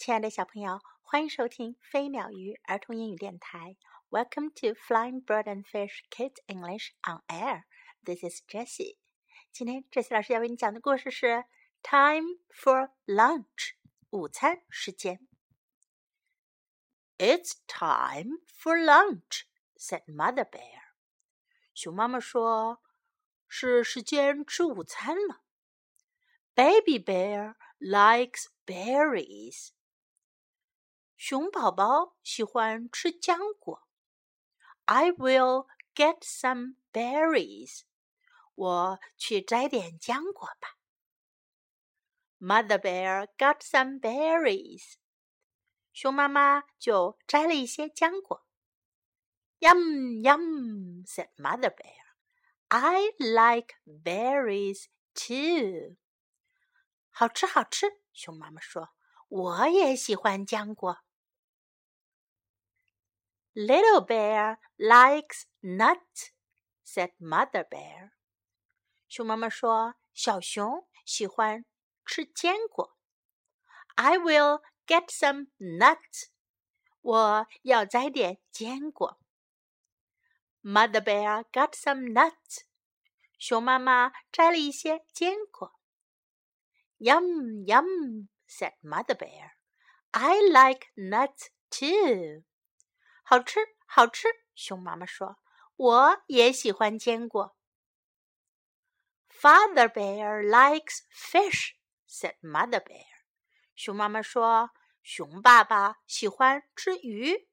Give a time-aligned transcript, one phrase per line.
[0.00, 3.76] 亲爱的小朋友，欢迎收听飞鸟鱼儿童英语电台。
[4.08, 7.64] Welcome to Flying Bird and Fish Kids English on Air.
[8.04, 8.98] This is Jessie.
[9.52, 11.26] 今天，Jessie 老师要为你讲的故事是《
[11.82, 13.72] Time for Lunch》
[14.10, 15.26] 午餐时间。
[17.18, 19.42] It's time for lunch,"
[19.76, 20.92] said Mother Bear.
[21.74, 22.78] 熊妈妈说：“
[23.48, 25.42] 是时间吃午餐了。”
[26.54, 29.70] Baby Bear likes berries.
[31.23, 33.87] 熊宝宝喜欢吃浆果。
[34.85, 37.81] I will get some berries.
[38.55, 40.79] 我去摘点浆果吧。
[42.39, 44.95] Mother bear got some berries.
[45.93, 48.43] 熊妈妈就摘了一些浆果。
[49.59, 52.15] Yum, yum, said Mother Bear.
[52.69, 55.97] I like berries too.
[57.11, 58.01] 好吃，好吃。
[58.11, 58.89] 熊妈妈说
[59.29, 60.97] ：“我也喜欢浆果。”
[63.54, 66.32] Little bear likes nuts,"
[66.84, 68.12] said Mother bear.
[69.08, 71.64] 熊妈妈说：“小熊喜欢
[72.04, 72.96] 吃坚果。”
[73.96, 76.28] I will get some nuts.
[77.00, 79.18] 我要摘点坚果。
[80.62, 82.64] Mother bear got some nuts.
[83.38, 85.72] 熊妈妈摘了一些坚果。
[86.98, 89.52] Yum, yum, said Mother bear.
[90.10, 92.44] I like nuts too.
[93.30, 94.28] 好吃，好吃！
[94.54, 97.56] 熊妈妈说：“我也喜欢坚果。”
[99.28, 101.74] Father bear likes fish,"
[102.08, 103.06] said Mother bear.
[103.74, 104.70] 熊妈妈说：“
[105.02, 107.48] 熊爸爸喜欢吃鱼。”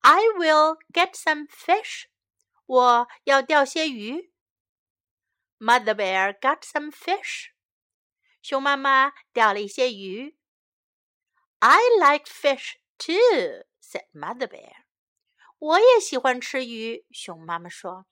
[0.00, 2.06] I will get some fish.
[2.66, 4.32] 我要钓些鱼。
[5.58, 7.52] Mother bear got some fish.
[8.42, 10.38] 熊妈妈钓了一些鱼。
[11.60, 14.84] I like fish too," said Mother bear.
[15.59, 18.05] 我也喜欢吃鱼，熊妈妈说。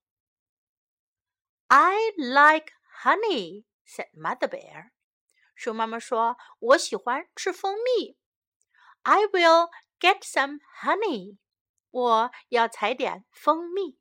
[1.67, 4.91] I like honey," said Mother Bear.
[5.55, 8.17] 熊妈妈说：“我喜欢吃蜂蜜。”
[9.03, 9.69] I will
[9.99, 11.37] get some honey.
[11.89, 13.97] 我要采点蜂蜜。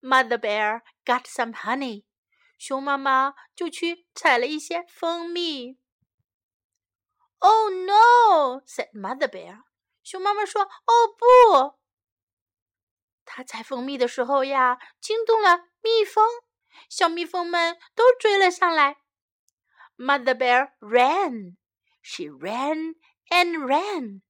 [0.00, 2.04] Mother Bear got some honey.
[2.58, 5.78] 熊妈妈就去采了一些蜂蜜。
[7.38, 8.62] Oh no!
[8.66, 9.62] said Mother Bear.
[10.02, 11.81] 熊妈妈说：“哦不！”
[13.34, 16.28] 他采蜂蜜的时候呀，惊动了蜜蜂，
[16.90, 18.98] 小蜜蜂们都追了上来。
[19.96, 21.56] Mother bear ran,
[22.02, 22.96] she ran
[23.30, 24.20] and ran。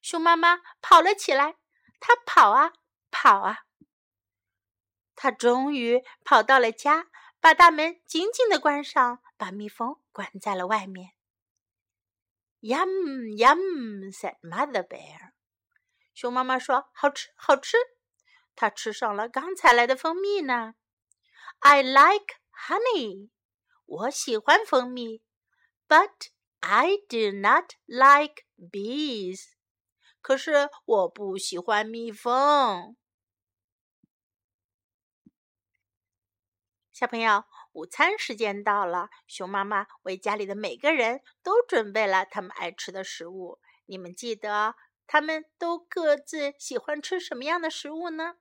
[0.00, 1.56] 熊妈妈跑了起来，
[2.00, 2.72] 她跑啊
[3.10, 3.66] 跑啊。
[5.14, 11.12] 她终于跑到了家，把大门紧紧的关上，把蜜蜂关在了外面。
[12.62, 15.32] Yum yum said Mother bear。
[16.14, 17.76] 熊妈妈说：“好吃，好吃。”
[18.54, 20.74] 他吃上了刚采来的蜂蜜呢。
[21.60, 22.36] I like
[22.66, 23.30] honey，
[23.86, 25.22] 我喜欢蜂蜜
[25.88, 26.28] ，but
[26.60, 29.52] I do not like bees。
[30.20, 32.96] 可是我不喜欢蜜蜂。
[36.92, 43.58] 小朋友，午餐时间到了，熊妈妈为家里的每个人都准备了他们爱吃的食物。
[43.86, 44.76] 你们记得
[45.08, 48.36] 他们都各自喜欢吃什么样的食物呢？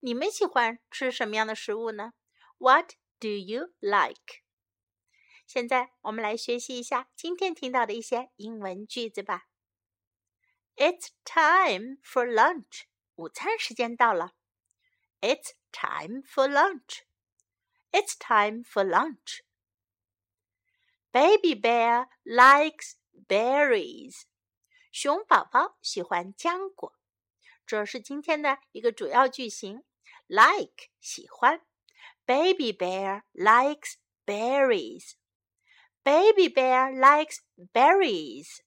[0.00, 2.12] 你们喜欢吃什么样的食物呢？
[2.58, 4.42] What do you like？
[5.46, 9.48] 现在我们来学习一下今天听到的一些英文句子吧。
[10.76, 12.82] It's time for lunch。
[13.14, 14.34] 午餐时间到了。
[15.20, 17.02] It's time for lunch.
[17.90, 19.40] It's time for lunch.
[21.10, 22.94] Baby bear likes
[23.26, 24.24] berries.
[24.92, 26.94] 熊宝宝喜欢浆果。
[27.64, 29.82] 这是今天的一个主要句型。
[30.30, 31.60] like 喜欢，
[32.26, 33.94] Baby bear likes
[34.26, 35.14] berries.
[36.02, 37.40] Baby bear likes
[37.72, 38.60] berries.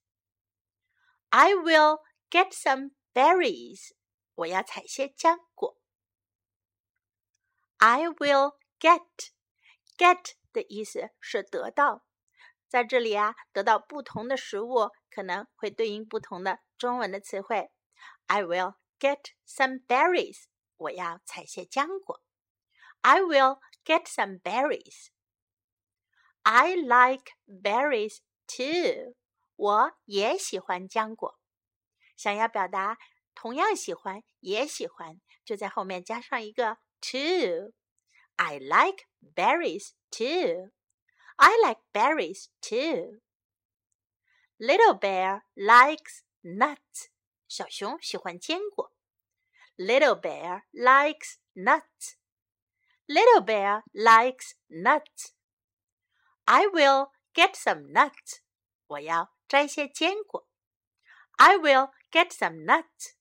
[1.30, 2.00] I will
[2.30, 3.92] get some berries.
[4.36, 5.78] 我要采些浆果。
[7.78, 9.06] I will get
[9.98, 12.06] get 的意思是得到，
[12.68, 17.72] 在这里啊，得到不同的食物可能会对应不同的中文的词汇。
[18.28, 20.46] I will get some berries.
[20.84, 22.22] 我要采些浆果。
[23.02, 25.08] I will get some berries.
[26.44, 29.16] I like berries too.
[29.56, 31.40] 我也喜欢浆果。
[32.16, 32.98] 想要表达
[33.34, 39.06] 同样喜欢、也喜欢，就在后面加上一个 too。I like
[39.36, 40.72] berries too.
[41.38, 43.22] I like berries too.
[44.58, 47.08] Little bear likes nuts.
[47.48, 48.93] 小熊喜欢坚果。
[49.78, 52.18] Little bear likes nuts.
[53.08, 55.34] Little bear likes nuts.
[56.46, 58.42] I will get some nuts.
[58.88, 60.48] 我要摘些坚果。
[61.38, 63.14] I will get some nuts.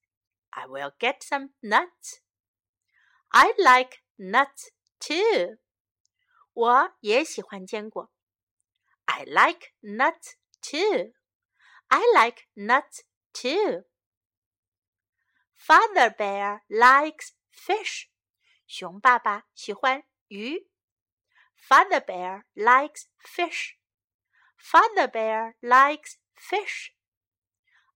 [0.51, 2.21] I will get some nuts.
[3.29, 5.59] I like nuts too.
[6.53, 8.11] 我也喜欢坚果。
[9.05, 11.13] I like nuts too.
[11.87, 13.03] I like nuts
[13.33, 13.85] too.
[15.63, 18.09] Father bear likes fish.
[18.67, 20.69] 熊爸爸喜欢鱼。
[21.57, 23.77] Father bear likes fish.
[24.57, 26.95] Father bear likes fish.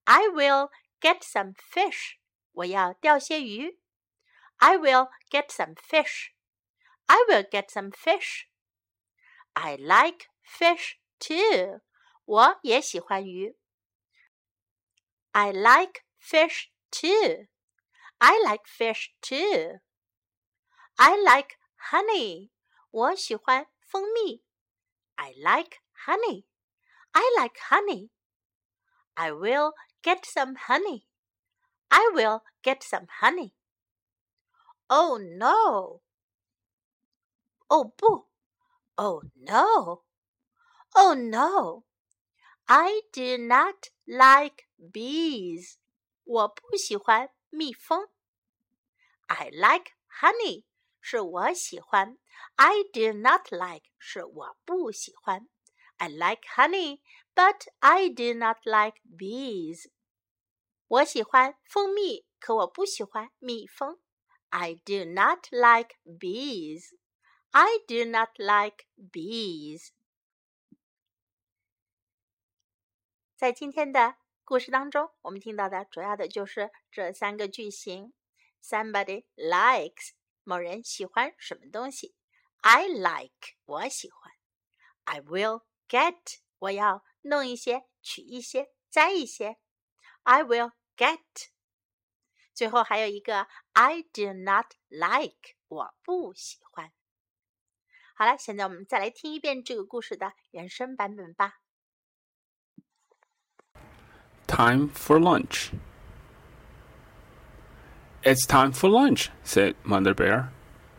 [0.03, 0.69] I will
[0.99, 2.17] get some fish.
[2.51, 3.79] 我要钓些鱼。
[4.57, 6.33] I will get some fish.
[7.07, 8.47] I will get some fish.
[9.53, 11.81] I like fish too.
[12.25, 13.57] 我也喜欢鱼。
[15.31, 17.47] I like fish too.
[18.19, 19.79] I like fish too.
[20.97, 21.57] I like
[21.91, 22.51] honey.
[22.91, 24.43] 我喜欢蜂蜜。
[25.15, 26.45] I like honey.
[27.11, 28.09] I like honey.
[29.15, 31.05] I will get some honey.
[31.89, 33.53] I will get some honey.
[34.89, 36.01] Oh no!
[37.69, 38.25] Oh boo!
[38.97, 40.03] Oh no!
[40.95, 41.83] Oh no!
[42.67, 45.75] I do not like bees.
[46.23, 48.09] 我不喜欢 蜜蜂。
[49.27, 49.91] I like
[50.21, 50.65] honey.
[50.99, 52.17] 是我喜欢。
[52.55, 55.49] I do not like 是我不喜欢。
[55.97, 57.01] I like honey,
[57.35, 59.89] but I do not like bees.
[60.87, 63.99] 我喜欢蜂蜜，可我不喜欢蜜蜂。
[64.49, 66.95] I do not like bees.
[67.51, 69.89] I do not like bees.
[73.35, 74.15] 在今天的
[74.48, 78.14] 故事当中，我们听到的主要的就是这三个句型
[78.62, 80.12] ：Somebody likes
[80.42, 82.16] 某人喜欢什么东西
[82.62, 84.32] ；I like 我喜欢
[85.04, 89.58] ；I will get 我要弄一些、取一些、摘一些
[90.22, 91.20] ；I will get。
[92.54, 96.94] 最后还有一个 I do not like 我不喜欢。
[98.14, 101.60] 好了，现在我们再来听一遍这个故事的原声版本吧。
[104.58, 105.70] Time for lunch.
[108.24, 110.50] It's time for lunch, said Mother Bear.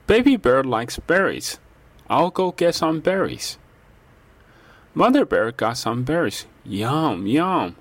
[0.08, 1.60] Baby Bear likes berries.
[2.10, 3.58] I'll go get some berries.
[4.94, 6.46] Mother Bear got some berries.
[6.64, 7.76] Yum, yum,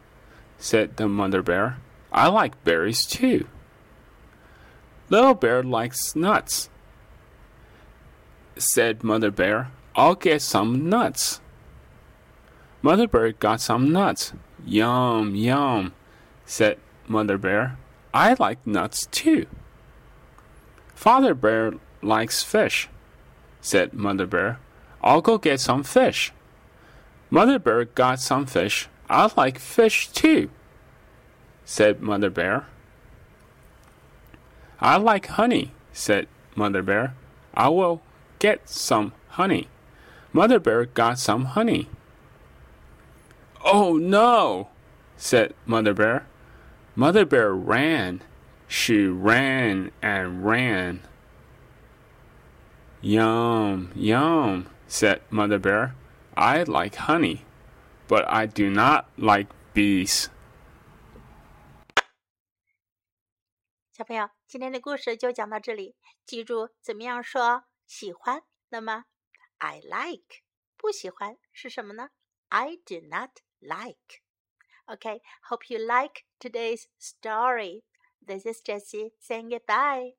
[0.59, 1.79] said the Mother Bear.
[2.11, 3.47] I like berries too.
[5.11, 6.71] Little Bear likes nuts,
[8.57, 9.71] said Mother Bear.
[9.95, 11.41] I'll get some nuts.
[12.81, 14.33] Mother Bear got some nuts.
[14.65, 15.93] Yum, yum,
[16.45, 16.79] said
[17.09, 17.77] Mother Bear.
[18.15, 19.47] I like nuts too.
[20.95, 22.89] Father Bear likes fish,
[23.61, 24.59] said Mother Bear.
[25.03, 26.33] I'll go get some fish.
[27.31, 28.89] Mother Bear got some fish.
[29.11, 30.51] I like fish too,
[31.65, 32.67] said Mother Bear.
[34.81, 37.15] I like honey, said Mother Bear.
[37.55, 38.03] I will
[38.39, 39.69] get some honey.
[40.33, 41.89] Mother Bear got some honey.
[43.68, 44.70] Oh no,
[45.16, 46.26] said Mother Bear.
[46.96, 48.22] Mother Bear ran.
[48.68, 51.02] She ran and ran.
[53.02, 55.96] Yum, yum, said Mother Bear.
[56.36, 57.46] I like honey,
[58.08, 60.30] but I do not like bees.
[63.92, 65.96] 小 朋友，今天的故事就讲到这里。
[66.26, 68.42] 记住怎么样说喜欢。
[68.70, 69.06] 那么，
[69.60, 70.42] I like
[70.78, 72.10] 不喜欢是什么呢？
[72.50, 73.30] I do not
[73.63, 74.23] Like.
[74.93, 77.85] Okay, hope you like today's story.
[78.27, 80.13] This is Jessie saying goodbye.